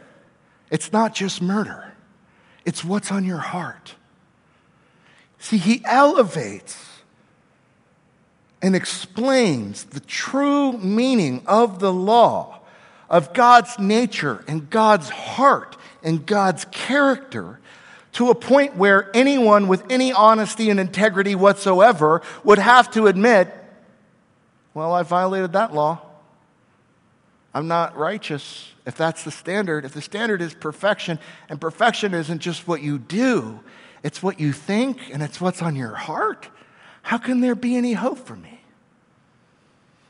[0.71, 1.93] it's not just murder,
[2.65, 3.93] it's what's on your heart.
[5.43, 7.01] See, he elevates
[8.61, 12.61] and explains the true meaning of the law,
[13.09, 17.59] of God's nature and God's heart and God's character
[18.13, 23.53] to a point where anyone with any honesty and integrity whatsoever would have to admit,
[24.73, 25.99] well, I violated that law.
[27.53, 29.83] I'm not righteous if that's the standard.
[29.83, 33.59] If the standard is perfection, and perfection isn't just what you do,
[34.03, 36.49] it's what you think and it's what's on your heart,
[37.01, 38.59] how can there be any hope for me?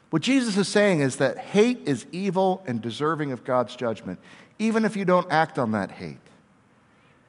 [0.10, 4.20] What Jesus is saying is that hate is evil and deserving of God's judgment,
[4.60, 6.18] even if you don't act on that hate.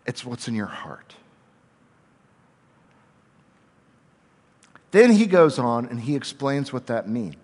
[0.07, 1.15] It's what's in your heart.
[4.91, 7.37] Then he goes on and he explains what that means.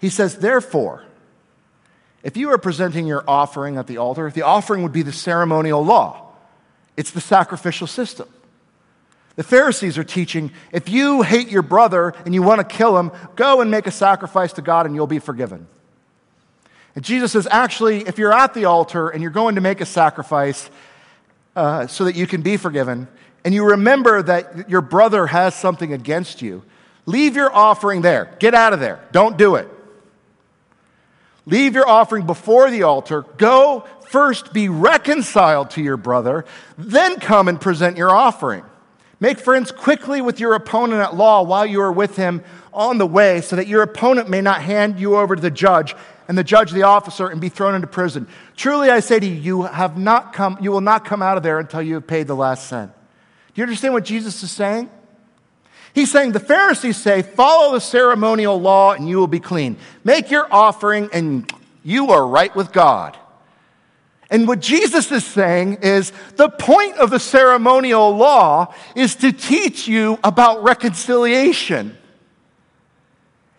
[0.00, 1.04] He says, Therefore,
[2.22, 5.84] if you are presenting your offering at the altar, the offering would be the ceremonial
[5.84, 6.27] law,
[6.98, 8.28] it's the sacrificial system.
[9.36, 13.12] The Pharisees are teaching if you hate your brother and you want to kill him,
[13.36, 15.68] go and make a sacrifice to God and you'll be forgiven.
[16.96, 19.86] And Jesus says, actually, if you're at the altar and you're going to make a
[19.86, 20.68] sacrifice,
[21.54, 23.06] uh, so that you can be forgiven,
[23.44, 26.64] and you remember that your brother has something against you,
[27.06, 28.36] leave your offering there.
[28.40, 29.06] Get out of there.
[29.12, 29.68] Don't do it.
[31.46, 33.22] Leave your offering before the altar.
[33.38, 36.44] Go first be reconciled to your brother,
[36.76, 38.64] then come and present your offering.
[39.20, 42.42] Make friends quickly with your opponent at law while you are with him
[42.72, 45.96] on the way, so that your opponent may not hand you over to the judge
[46.28, 48.28] and the judge the officer and be thrown into prison.
[48.54, 51.42] Truly I say to you, you have not come, you will not come out of
[51.42, 52.92] there until you have paid the last cent.
[53.54, 54.90] Do you understand what Jesus is saying?
[55.94, 59.78] He's saying the Pharisees say, follow the ceremonial law and you will be clean.
[60.04, 61.50] Make your offering and
[61.82, 63.16] you are right with God.
[64.30, 69.88] And what Jesus is saying is the point of the ceremonial law is to teach
[69.88, 71.96] you about reconciliation,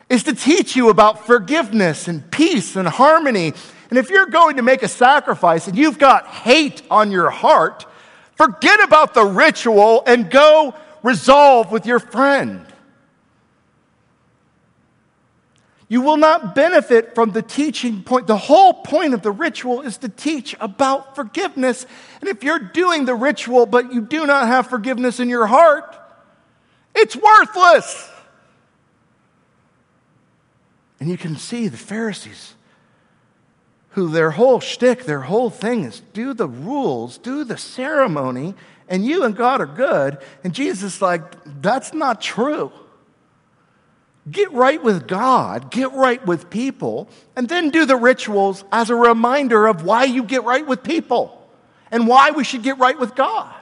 [0.10, 3.54] is to teach you about forgiveness and peace and harmony.
[3.90, 7.88] And if you're going to make a sacrifice and you've got hate on your heart,
[8.36, 12.66] forget about the ritual and go resolve with your friend.
[15.92, 18.28] You will not benefit from the teaching point.
[18.28, 21.88] The whole point of the ritual is to teach about forgiveness.
[22.22, 25.98] And if you're doing the ritual but you do not have forgiveness in your heart,
[26.94, 28.08] it's worthless.
[31.00, 32.54] And you can see the Pharisees,
[33.92, 38.54] who their whole shtick, their whole thing is do the rules, do the ceremony,
[38.88, 40.20] and you and God are good.
[40.44, 41.24] And Jesus is like,
[41.62, 42.72] that's not true.
[44.30, 48.96] Get right with God, get right with people, and then do the rituals as a
[48.96, 51.50] reminder of why you get right with people
[51.92, 53.56] and why we should get right with God.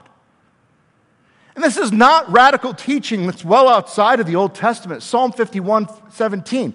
[1.56, 5.04] And this is not radical teaching that's well outside of the Old Testament.
[5.04, 6.74] Psalm 51 17.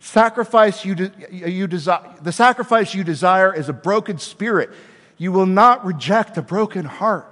[0.00, 4.70] Sacrifice you, de- you desire, the sacrifice you desire is a broken spirit.
[5.16, 7.31] You will not reject a broken heart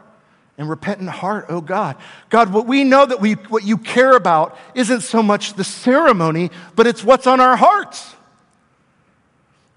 [0.61, 1.97] and repentant heart, oh God.
[2.29, 6.51] God, what we know that we, what you care about isn't so much the ceremony,
[6.77, 8.15] but it's what's on our hearts.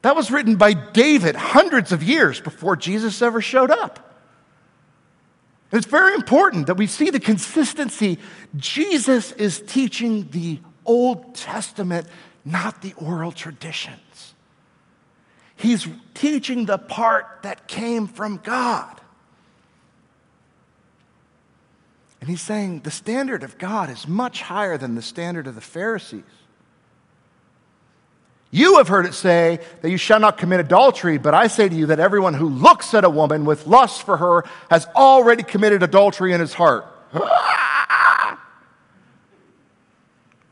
[0.01, 4.13] That was written by David hundreds of years before Jesus ever showed up.
[5.71, 8.19] It's very important that we see the consistency.
[8.57, 12.07] Jesus is teaching the Old Testament,
[12.43, 14.33] not the oral traditions.
[15.55, 18.99] He's teaching the part that came from God.
[22.23, 25.61] And he's saying the standard of God is much higher than the standard of the
[25.61, 26.23] Pharisees.
[28.49, 31.75] You have heard it say that you shall not commit adultery, but I say to
[31.75, 35.83] you that everyone who looks at a woman with lust for her has already committed
[35.83, 36.85] adultery in his heart.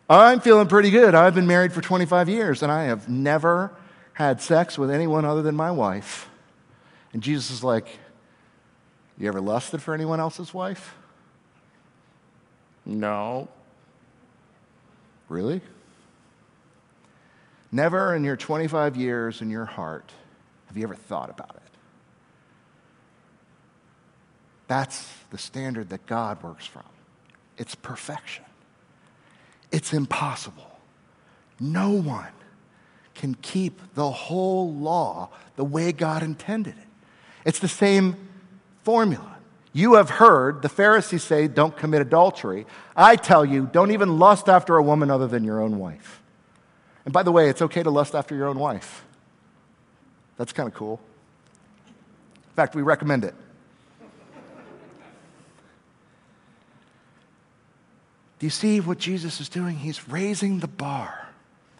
[0.10, 1.16] I'm feeling pretty good.
[1.16, 3.72] I've been married for 25 years and I have never
[4.12, 6.30] had sex with anyone other than my wife.
[7.14, 7.88] And Jesus is like,
[9.18, 10.98] You ever lusted for anyone else's wife?
[12.86, 13.48] No.
[15.30, 15.62] Really?
[17.72, 20.12] Never in your 25 years in your heart
[20.67, 21.62] have you ever thought about it.
[24.67, 26.84] That's the standard that God works from.
[27.58, 28.46] It's perfection.
[29.72, 30.80] It's impossible.
[31.60, 32.32] No one
[33.13, 36.88] can keep the whole law the way God intended it.
[37.46, 38.15] It's the same
[38.84, 39.31] formula.
[39.74, 42.66] You have heard the Pharisees say, don't commit adultery.
[42.96, 46.22] I tell you, don't even lust after a woman other than your own wife.
[47.06, 49.06] And by the way, it's okay to lust after your own wife.
[50.38, 51.00] That's kind of cool.
[51.88, 53.34] In fact, we recommend it.
[58.40, 59.78] Do you see what Jesus is doing?
[59.78, 61.30] He's raising the bar.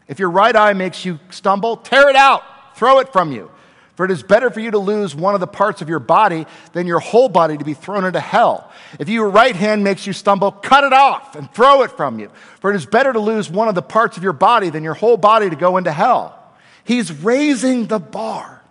[0.08, 2.44] If your right eye makes you stumble, tear it out,
[2.76, 3.50] throw it from you.
[3.96, 6.46] For it is better for you to lose one of the parts of your body
[6.74, 8.72] than your whole body to be thrown into hell.
[9.00, 12.32] If your right hand makes you stumble, cut it off and throw it from you.
[12.62, 14.94] For it is better to lose one of the parts of your body than your
[14.94, 16.38] whole body to go into hell.
[16.84, 18.62] He's raising the bar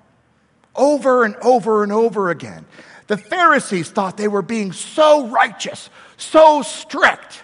[0.74, 2.64] over and over and over again.
[3.06, 7.42] The Pharisees thought they were being so righteous, so strict.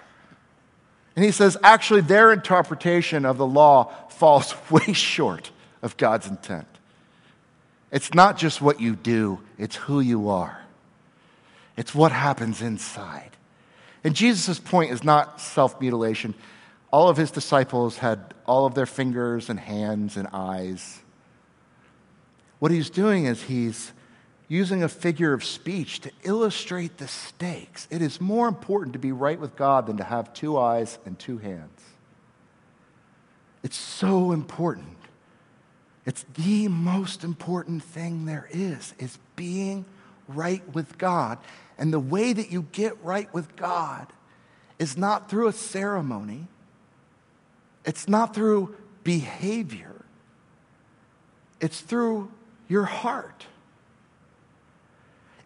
[1.14, 5.50] And he says, actually, their interpretation of the law falls way short
[5.82, 6.68] of God's intent.
[7.96, 10.60] It's not just what you do, it's who you are.
[11.78, 13.30] It's what happens inside.
[14.04, 16.34] And Jesus' point is not self mutilation.
[16.90, 21.00] All of his disciples had all of their fingers and hands and eyes.
[22.58, 23.92] What he's doing is he's
[24.46, 27.88] using a figure of speech to illustrate the stakes.
[27.90, 31.18] It is more important to be right with God than to have two eyes and
[31.18, 31.80] two hands.
[33.62, 34.95] It's so important.
[36.06, 39.84] It's the most important thing there is, is being
[40.28, 41.38] right with God.
[41.78, 44.06] And the way that you get right with God
[44.78, 46.46] is not through a ceremony.
[47.84, 50.04] It's not through behavior.
[51.60, 52.30] It's through
[52.68, 53.46] your heart.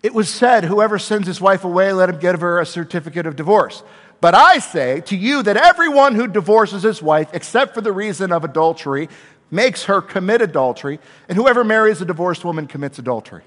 [0.02, 3.36] It was said, Whoever sends his wife away, let him give her a certificate of
[3.36, 3.82] divorce.
[4.20, 8.32] But I say to you that everyone who divorces his wife, except for the reason
[8.32, 9.08] of adultery,
[9.50, 13.42] makes her commit adultery, and whoever marries a divorced woman commits adultery.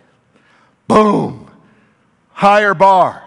[0.88, 1.50] Boom!
[2.32, 3.24] Higher bar.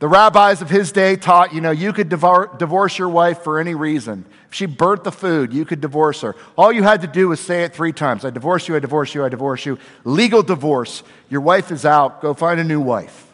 [0.00, 3.74] The rabbis of his day taught, you know, you could divorce your wife for any
[3.74, 4.24] reason.
[4.48, 6.36] If she burnt the food, you could divorce her.
[6.58, 9.14] All you had to do was say it three times I divorce you, I divorce
[9.14, 9.78] you, I divorce you.
[10.04, 11.02] Legal divorce.
[11.30, 12.20] Your wife is out.
[12.20, 13.32] Go find a new wife.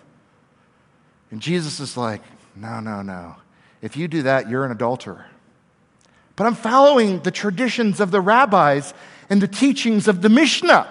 [1.30, 2.22] And Jesus is like,
[2.54, 3.36] no, no, no.
[3.82, 5.26] If you do that, you're an adulterer.
[6.40, 8.94] But I'm following the traditions of the rabbis
[9.28, 10.88] and the teachings of the Mishnah.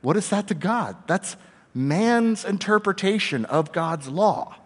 [0.00, 0.96] What is that to God?
[1.06, 1.36] That's
[1.74, 4.56] man's interpretation of God's law.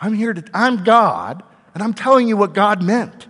[0.00, 1.42] I'm here to, I'm God,
[1.74, 3.26] and I'm telling you what God meant.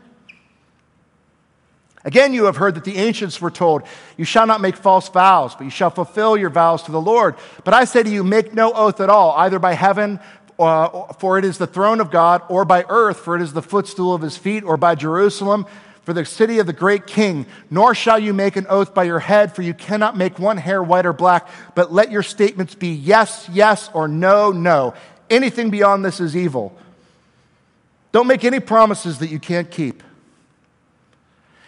[2.05, 3.85] Again, you have heard that the ancients were told,
[4.19, 7.35] You shall not make false vows, but you shall fulfill your vows to the Lord.
[7.65, 10.21] But I say to you, make no oath at all, either by heaven,
[10.59, 13.63] uh, for it is the throne of God, or by earth, for it is the
[13.63, 15.67] footstool of his feet, or by Jerusalem,
[16.03, 19.19] for the city of the great king, nor shall you make an oath by your
[19.19, 22.89] head, for you cannot make one hair white or black, but let your statements be
[22.89, 24.95] yes, yes, or no, no.
[25.29, 26.77] Anything beyond this is evil.
[28.11, 30.03] Don't make any promises that you can't keep.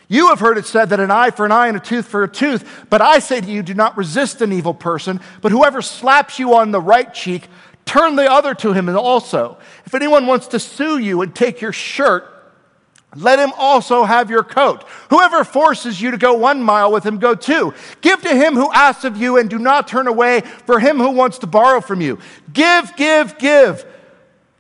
[0.08, 2.24] You have heard it said that an eye for an eye and a tooth for
[2.24, 5.82] a tooth, but I say to you, do not resist an evil person, but whoever
[5.82, 7.46] slaps you on the right cheek,
[7.90, 9.58] turn the other to him and also.
[9.84, 12.24] If anyone wants to sue you and take your shirt,
[13.16, 14.84] let him also have your coat.
[15.10, 17.74] Whoever forces you to go one mile with him, go two.
[18.00, 21.10] Give to him who asks of you, and do not turn away for him who
[21.10, 22.20] wants to borrow from you.
[22.52, 23.84] Give, give, give.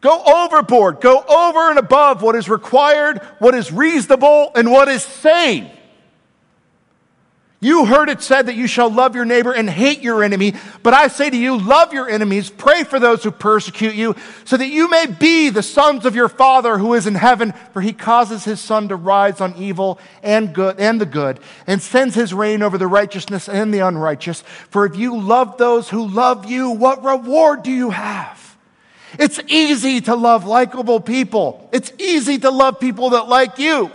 [0.00, 1.00] Go overboard.
[1.00, 5.70] Go over and above what is required, what is reasonable, and what is sane.
[7.62, 10.54] You heard it said that you shall love your neighbor and hate your enemy.
[10.82, 14.56] But I say to you, love your enemies, pray for those who persecute you, so
[14.56, 17.92] that you may be the sons of your Father who is in heaven, for he
[17.92, 22.32] causes his sun to rise on evil and good and the good, and sends his
[22.32, 24.40] rain over the righteousness and the unrighteous.
[24.70, 28.56] For if you love those who love you, what reward do you have?
[29.18, 31.68] It's easy to love likable people.
[31.74, 33.90] It's easy to love people that like you.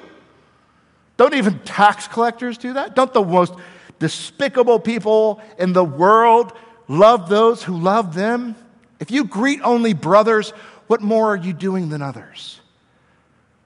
[1.17, 2.95] Don't even tax collectors do that?
[2.95, 3.53] Don't the most
[3.99, 6.53] despicable people in the world
[6.87, 8.55] love those who love them?
[8.99, 10.51] If you greet only brothers,
[10.87, 12.59] what more are you doing than others?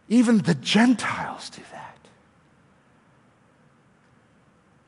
[0.07, 1.97] Even the Gentiles do that.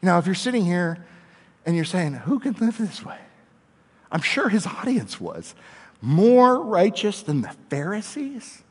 [0.01, 1.05] Now, if you're sitting here
[1.66, 3.20] and you're saying, Who can live this way?
[4.12, 5.55] I'm sure his audience was
[6.01, 8.64] more righteous than the Pharisees.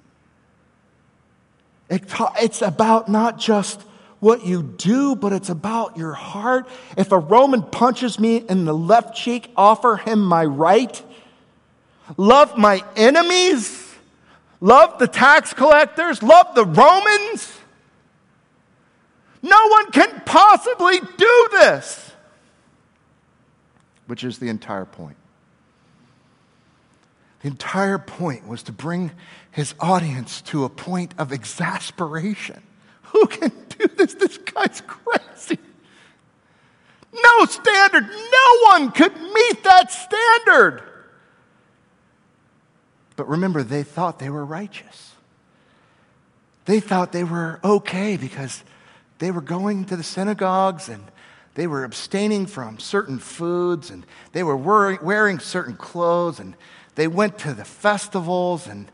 [1.90, 3.82] It's about not just
[4.20, 6.68] what you do, but it's about your heart.
[6.96, 11.02] If a Roman punches me in the left cheek, offer him my right.
[12.16, 13.94] Love my enemies.
[14.60, 16.22] Love the tax collectors.
[16.22, 17.58] Love the Romans.
[19.42, 22.12] No one can possibly do this,
[24.06, 25.16] which is the entire point.
[27.40, 29.12] The entire point was to bring
[29.50, 32.62] his audience to a point of exasperation.
[33.04, 34.14] Who can do this?
[34.14, 35.58] This guy's crazy.
[37.12, 38.06] No standard.
[38.08, 40.82] No one could meet that standard.
[43.16, 45.14] But remember, they thought they were righteous.
[46.66, 48.62] They thought they were okay because
[49.18, 51.04] they were going to the synagogues and
[51.54, 56.54] they were abstaining from certain foods and they were wearing certain clothes and
[57.00, 58.92] they went to the festivals and,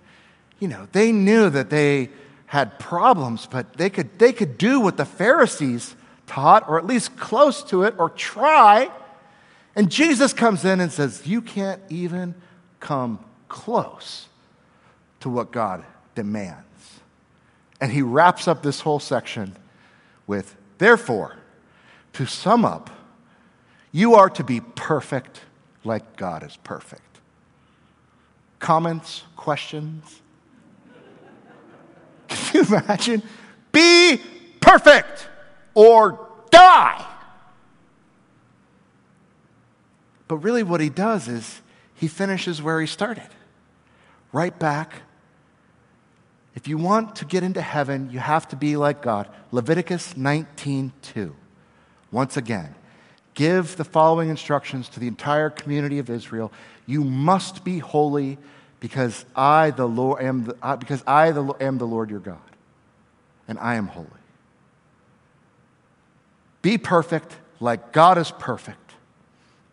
[0.61, 2.09] you know, they knew that they
[2.47, 5.97] had problems, but they could, they could do what the Pharisees
[6.29, 8.89] taught, or at least close to it, or try.
[9.75, 12.37] And Jesus comes in and says, You can't even
[12.79, 14.29] come close
[15.19, 15.85] to what God
[16.15, 17.01] demands.
[17.81, 19.57] And he wraps up this whole section
[20.29, 21.39] with, Therefore,
[22.13, 22.89] to sum up,
[23.91, 25.41] you are to be perfect
[25.83, 27.03] like God is perfect.
[28.59, 30.23] Comments, questions?
[32.29, 33.23] Can you imagine?
[33.73, 34.21] Be
[34.61, 35.29] perfect
[35.75, 37.07] or die.
[40.29, 41.61] But really, what he does is
[41.95, 43.29] he finishes where he started
[44.33, 45.03] right back.
[46.55, 49.29] If you want to get into heaven, you have to be like God.
[49.53, 51.35] Leviticus 19:2.
[52.11, 52.75] Once again,
[53.37, 56.51] give the following instructions to the entire community of Israel.
[56.87, 58.39] You must be holy
[58.80, 62.39] because I, the Lord, am the, because I the, am the Lord your God,
[63.47, 64.09] and I am holy.
[66.62, 68.93] Be perfect like God is perfect,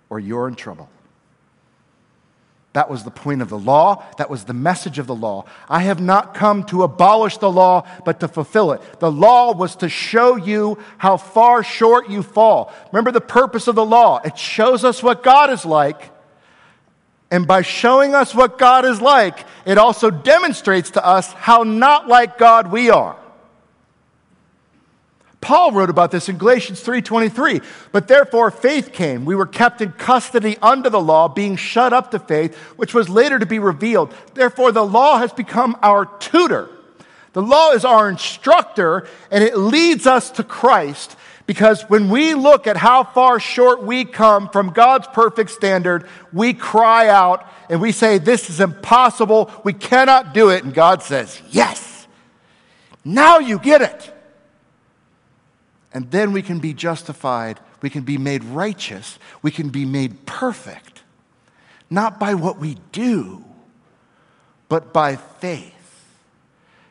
[0.09, 0.89] or you're in trouble.
[2.73, 4.03] That was the point of the law.
[4.17, 5.45] That was the message of the law.
[5.69, 8.81] I have not come to abolish the law, but to fulfill it.
[8.99, 12.73] The law was to show you how far short you fall.
[12.91, 16.11] Remember the purpose of the law it shows us what God is like
[17.33, 22.07] And by showing us what God is like, it also demonstrates to us how not
[22.07, 23.17] like God we are.
[25.43, 27.61] Paul wrote about this in Galatians 3:23.
[27.91, 29.25] But therefore faith came.
[29.25, 33.09] We were kept in custody under the law, being shut up to faith, which was
[33.09, 34.13] later to be revealed.
[34.35, 36.69] Therefore the law has become our tutor.
[37.33, 42.65] The law is our instructor and it leads us to Christ because when we look
[42.65, 47.91] at how far short we come from God's perfect standard, we cry out and we
[47.91, 49.51] say, This is impossible.
[49.65, 50.63] We cannot do it.
[50.63, 52.07] And God says, Yes.
[53.03, 54.13] Now you get it.
[55.93, 60.25] And then we can be justified, we can be made righteous, we can be made
[60.25, 61.03] perfect,
[61.89, 63.45] not by what we do,
[64.69, 65.73] but by faith.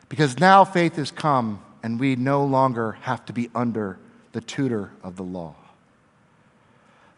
[0.07, 3.99] Because now faith has come and we no longer have to be under
[4.31, 5.55] the tutor of the law.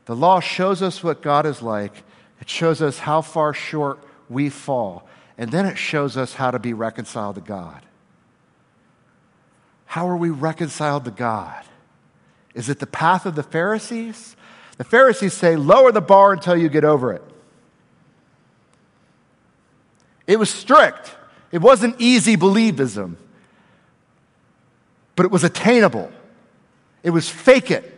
[0.06, 2.04] The law shows us what God is like,
[2.42, 5.08] it shows us how far short we fall,
[5.38, 7.82] and then it shows us how to be reconciled to God.
[9.86, 11.64] How are we reconciled to God?
[12.56, 14.36] Is it the path of the Pharisees?
[14.78, 17.22] The Pharisees say, lower the bar until you get over it.
[20.26, 21.16] It was strict.
[21.52, 23.16] It wasn't easy believism,
[25.16, 26.12] but it was attainable.
[27.04, 27.92] It was fake it.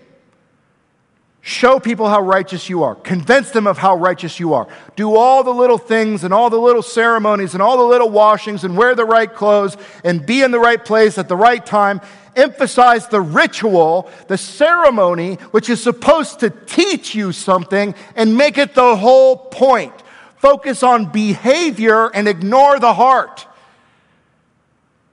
[1.41, 2.93] Show people how righteous you are.
[2.93, 4.68] Convince them of how righteous you are.
[4.97, 8.66] Do all the little things and all the little ceremonies and all the little washings
[8.66, 12.01] and wear the right clothes and be in the right place at the right time.
[12.38, 18.76] Emphasize the ritual, the ceremony, which is supposed to teach you something and make it
[18.76, 19.94] the whole point.
[20.38, 23.48] Focus on behavior and ignore the heart.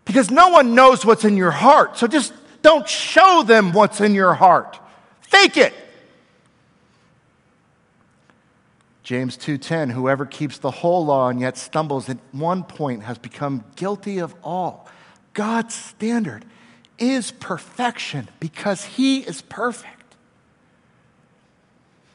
[0.05, 1.97] Because no one knows what's in your heart.
[1.97, 4.79] So just don't show them what's in your heart.
[5.23, 5.75] Fake it.
[9.03, 13.65] James 2:10 Whoever keeps the whole law and yet stumbles at one point has become
[13.77, 14.89] guilty of all.
[15.35, 16.45] God's standard
[16.99, 20.15] is perfection because he is perfect.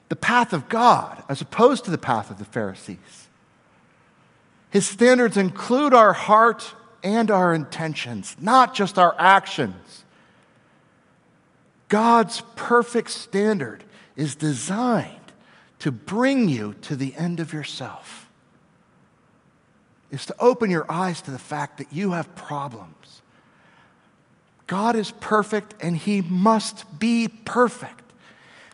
[0.09, 3.27] The path of God as opposed to the path of the Pharisees.
[4.71, 6.73] His standards include our heart
[7.03, 10.03] and our intentions, not just our actions.
[11.88, 13.84] God's perfect standard
[14.15, 15.15] is designed
[15.80, 18.30] to bring you to the end of yourself
[20.11, 22.95] is to open your eyes to the fact that you have problems.
[24.70, 28.03] God is perfect and he must be perfect.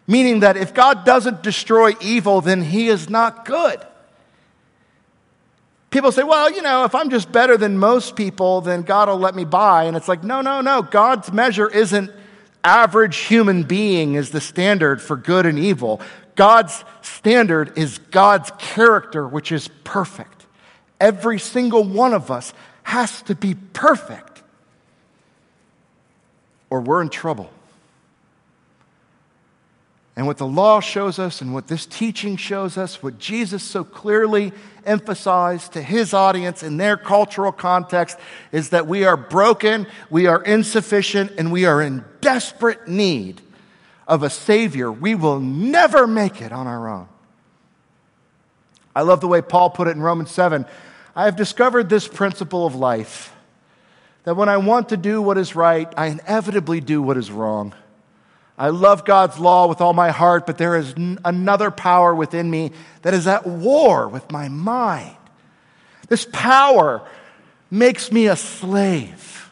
[0.05, 3.79] Meaning that if God doesn't destroy evil, then he is not good.
[5.91, 9.17] People say, well, you know, if I'm just better than most people, then God will
[9.17, 9.85] let me by.
[9.85, 10.81] And it's like, no, no, no.
[10.81, 12.11] God's measure isn't
[12.61, 16.01] average human being is the standard for good and evil.
[16.35, 20.45] God's standard is God's character, which is perfect.
[20.99, 24.34] Every single one of us has to be perfect,
[26.69, 27.51] or we're in trouble.
[30.15, 33.83] And what the law shows us, and what this teaching shows us, what Jesus so
[33.83, 34.53] clearly
[34.85, 38.17] emphasized to his audience in their cultural context,
[38.53, 43.41] is that we are broken, we are insufficient, and we are in desperate need
[44.07, 44.89] of a Savior.
[44.89, 47.09] We will never make it on our own.
[48.95, 50.65] I love the way Paul put it in Romans 7.
[51.13, 53.34] I have discovered this principle of life
[54.25, 57.73] that when I want to do what is right, I inevitably do what is wrong.
[58.57, 62.49] I love God's law with all my heart, but there is n- another power within
[62.49, 62.71] me
[63.03, 65.15] that is at war with my mind.
[66.07, 67.07] This power
[67.69, 69.51] makes me a slave.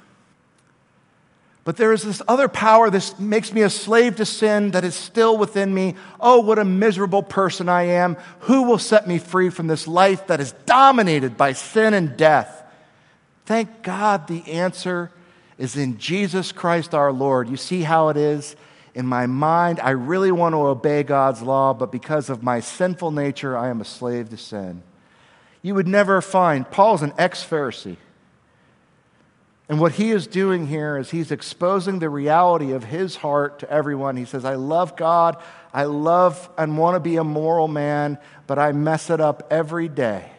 [1.66, 4.96] But there is this other power that makes me a slave to sin that is
[4.96, 5.96] still within me.
[6.20, 8.18] Oh, what a miserable person I am.
[8.42, 12.63] Who will set me free from this life that is dominated by sin and death?
[13.46, 15.12] Thank God the answer
[15.58, 17.50] is in Jesus Christ our Lord.
[17.50, 18.56] You see how it is?
[18.96, 23.12] In my mind, I really want to obey God's law, but because of my sinful
[23.12, 24.84] nature, I am a slave to sin.
[25.62, 27.98] You would never find, Paul's an ex Pharisee.
[29.70, 33.72] And what he is doing here is he's exposing the reality of his heart to
[33.72, 34.18] everyone.
[34.18, 35.42] He says, I love God,
[35.74, 39.88] I love and want to be a moral man, but I mess it up every
[39.88, 40.33] day.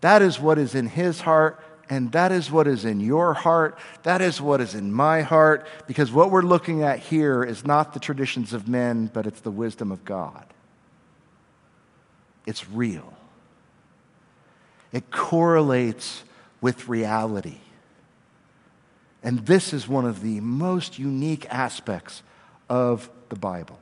[0.00, 3.78] That is what is in his heart, and that is what is in your heart.
[4.02, 7.94] That is what is in my heart, because what we're looking at here is not
[7.94, 10.44] the traditions of men, but it's the wisdom of God.
[12.46, 13.12] It's real,
[14.92, 16.22] it correlates
[16.60, 17.58] with reality.
[19.22, 22.22] And this is one of the most unique aspects
[22.68, 23.78] of the Bible.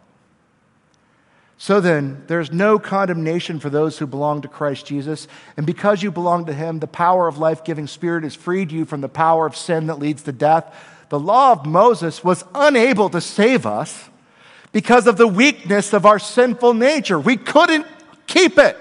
[1.59, 5.27] So then, there's no condemnation for those who belong to Christ Jesus.
[5.57, 8.85] And because you belong to Him, the power of life giving Spirit has freed you
[8.85, 10.75] from the power of sin that leads to death.
[11.09, 14.11] The law of Moses was unable to save us
[14.73, 17.19] because of the weakness of our sinful nature.
[17.19, 17.87] We couldn't
[18.27, 18.77] keep it.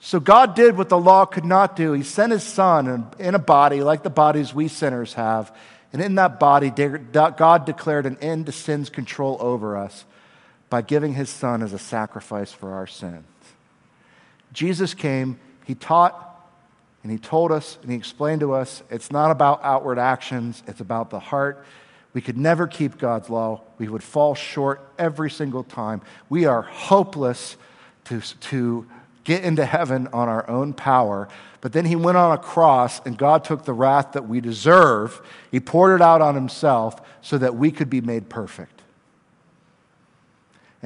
[0.00, 1.92] So God did what the law could not do.
[1.92, 5.54] He sent His Son in a body like the bodies we sinners have.
[5.92, 10.06] And in that body, God declared an end to sin's control over us
[10.68, 13.24] by giving his son as a sacrifice for our sins.
[14.52, 16.22] Jesus came, he taught,
[17.02, 20.80] and he told us, and he explained to us it's not about outward actions, it's
[20.80, 21.64] about the heart.
[22.14, 23.60] We could never keep God's law.
[23.76, 26.00] We would fall short every single time.
[26.30, 27.58] We are hopeless
[28.06, 28.86] to, to
[29.22, 31.28] get into heaven on our own power.
[31.60, 35.20] But then he went on a cross, and God took the wrath that we deserve,
[35.50, 38.75] he poured it out on himself so that we could be made perfect.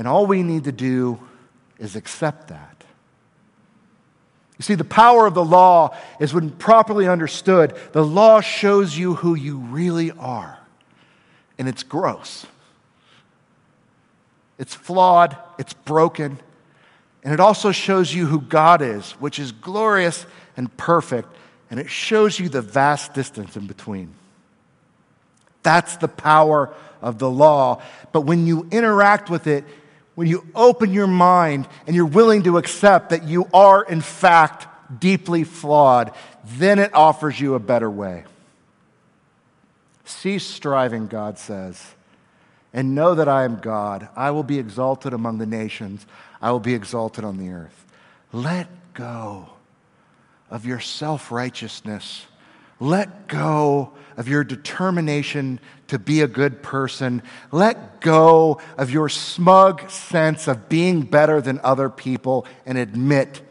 [0.00, 1.20] And all we need to do
[1.78, 2.84] is accept that.
[4.56, 9.16] You see, the power of the law is when properly understood, the law shows you
[9.16, 10.58] who you really are.
[11.58, 12.46] And it's gross.
[14.58, 16.38] It's flawed, it's broken,
[17.22, 20.24] and it also shows you who God is, which is glorious
[20.56, 21.28] and perfect,
[21.70, 24.14] and it shows you the vast distance in between.
[25.62, 27.82] That's the power of the law.
[28.12, 29.64] But when you interact with it,
[30.20, 34.66] when you open your mind and you're willing to accept that you are, in fact,
[35.00, 36.12] deeply flawed,
[36.44, 38.24] then it offers you a better way.
[40.04, 41.94] Cease striving, God says,
[42.74, 44.10] and know that I am God.
[44.14, 46.04] I will be exalted among the nations,
[46.42, 47.86] I will be exalted on the earth.
[48.30, 49.48] Let go
[50.50, 52.26] of your self righteousness.
[52.78, 55.60] Let go of your determination
[55.90, 57.20] to be a good person.
[57.50, 63.42] Let go of your smug sense of being better than other people and admit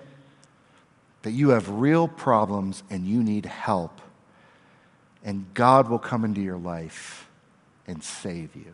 [1.24, 4.00] that you have real problems and you need help.
[5.22, 7.28] And God will come into your life
[7.88, 8.74] and save you.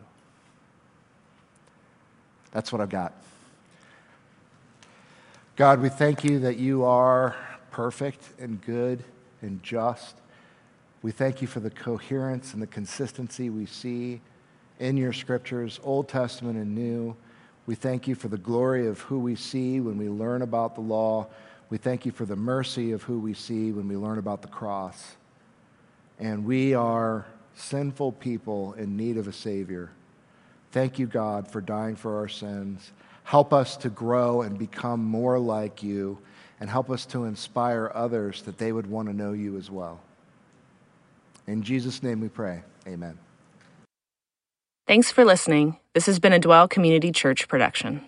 [2.52, 3.14] That's what I've got.
[5.56, 7.34] God, we thank you that you are
[7.72, 9.02] perfect and good
[9.42, 10.14] and just
[11.02, 14.20] we thank you for the coherence and the consistency we see
[14.78, 17.16] in your scriptures, Old Testament and New.
[17.66, 20.80] We thank you for the glory of who we see when we learn about the
[20.80, 21.26] law.
[21.68, 24.48] We thank you for the mercy of who we see when we learn about the
[24.48, 25.16] cross.
[26.18, 27.26] And we are
[27.56, 29.90] sinful people in need of a Savior.
[30.72, 32.92] Thank you, God, for dying for our sins.
[33.24, 36.18] Help us to grow and become more like you,
[36.60, 40.00] and help us to inspire others that they would want to know you as well.
[41.46, 42.62] In Jesus' name we pray.
[42.86, 43.18] Amen.
[44.86, 45.78] Thanks for listening.
[45.94, 48.04] This has been a Dwell Community Church production.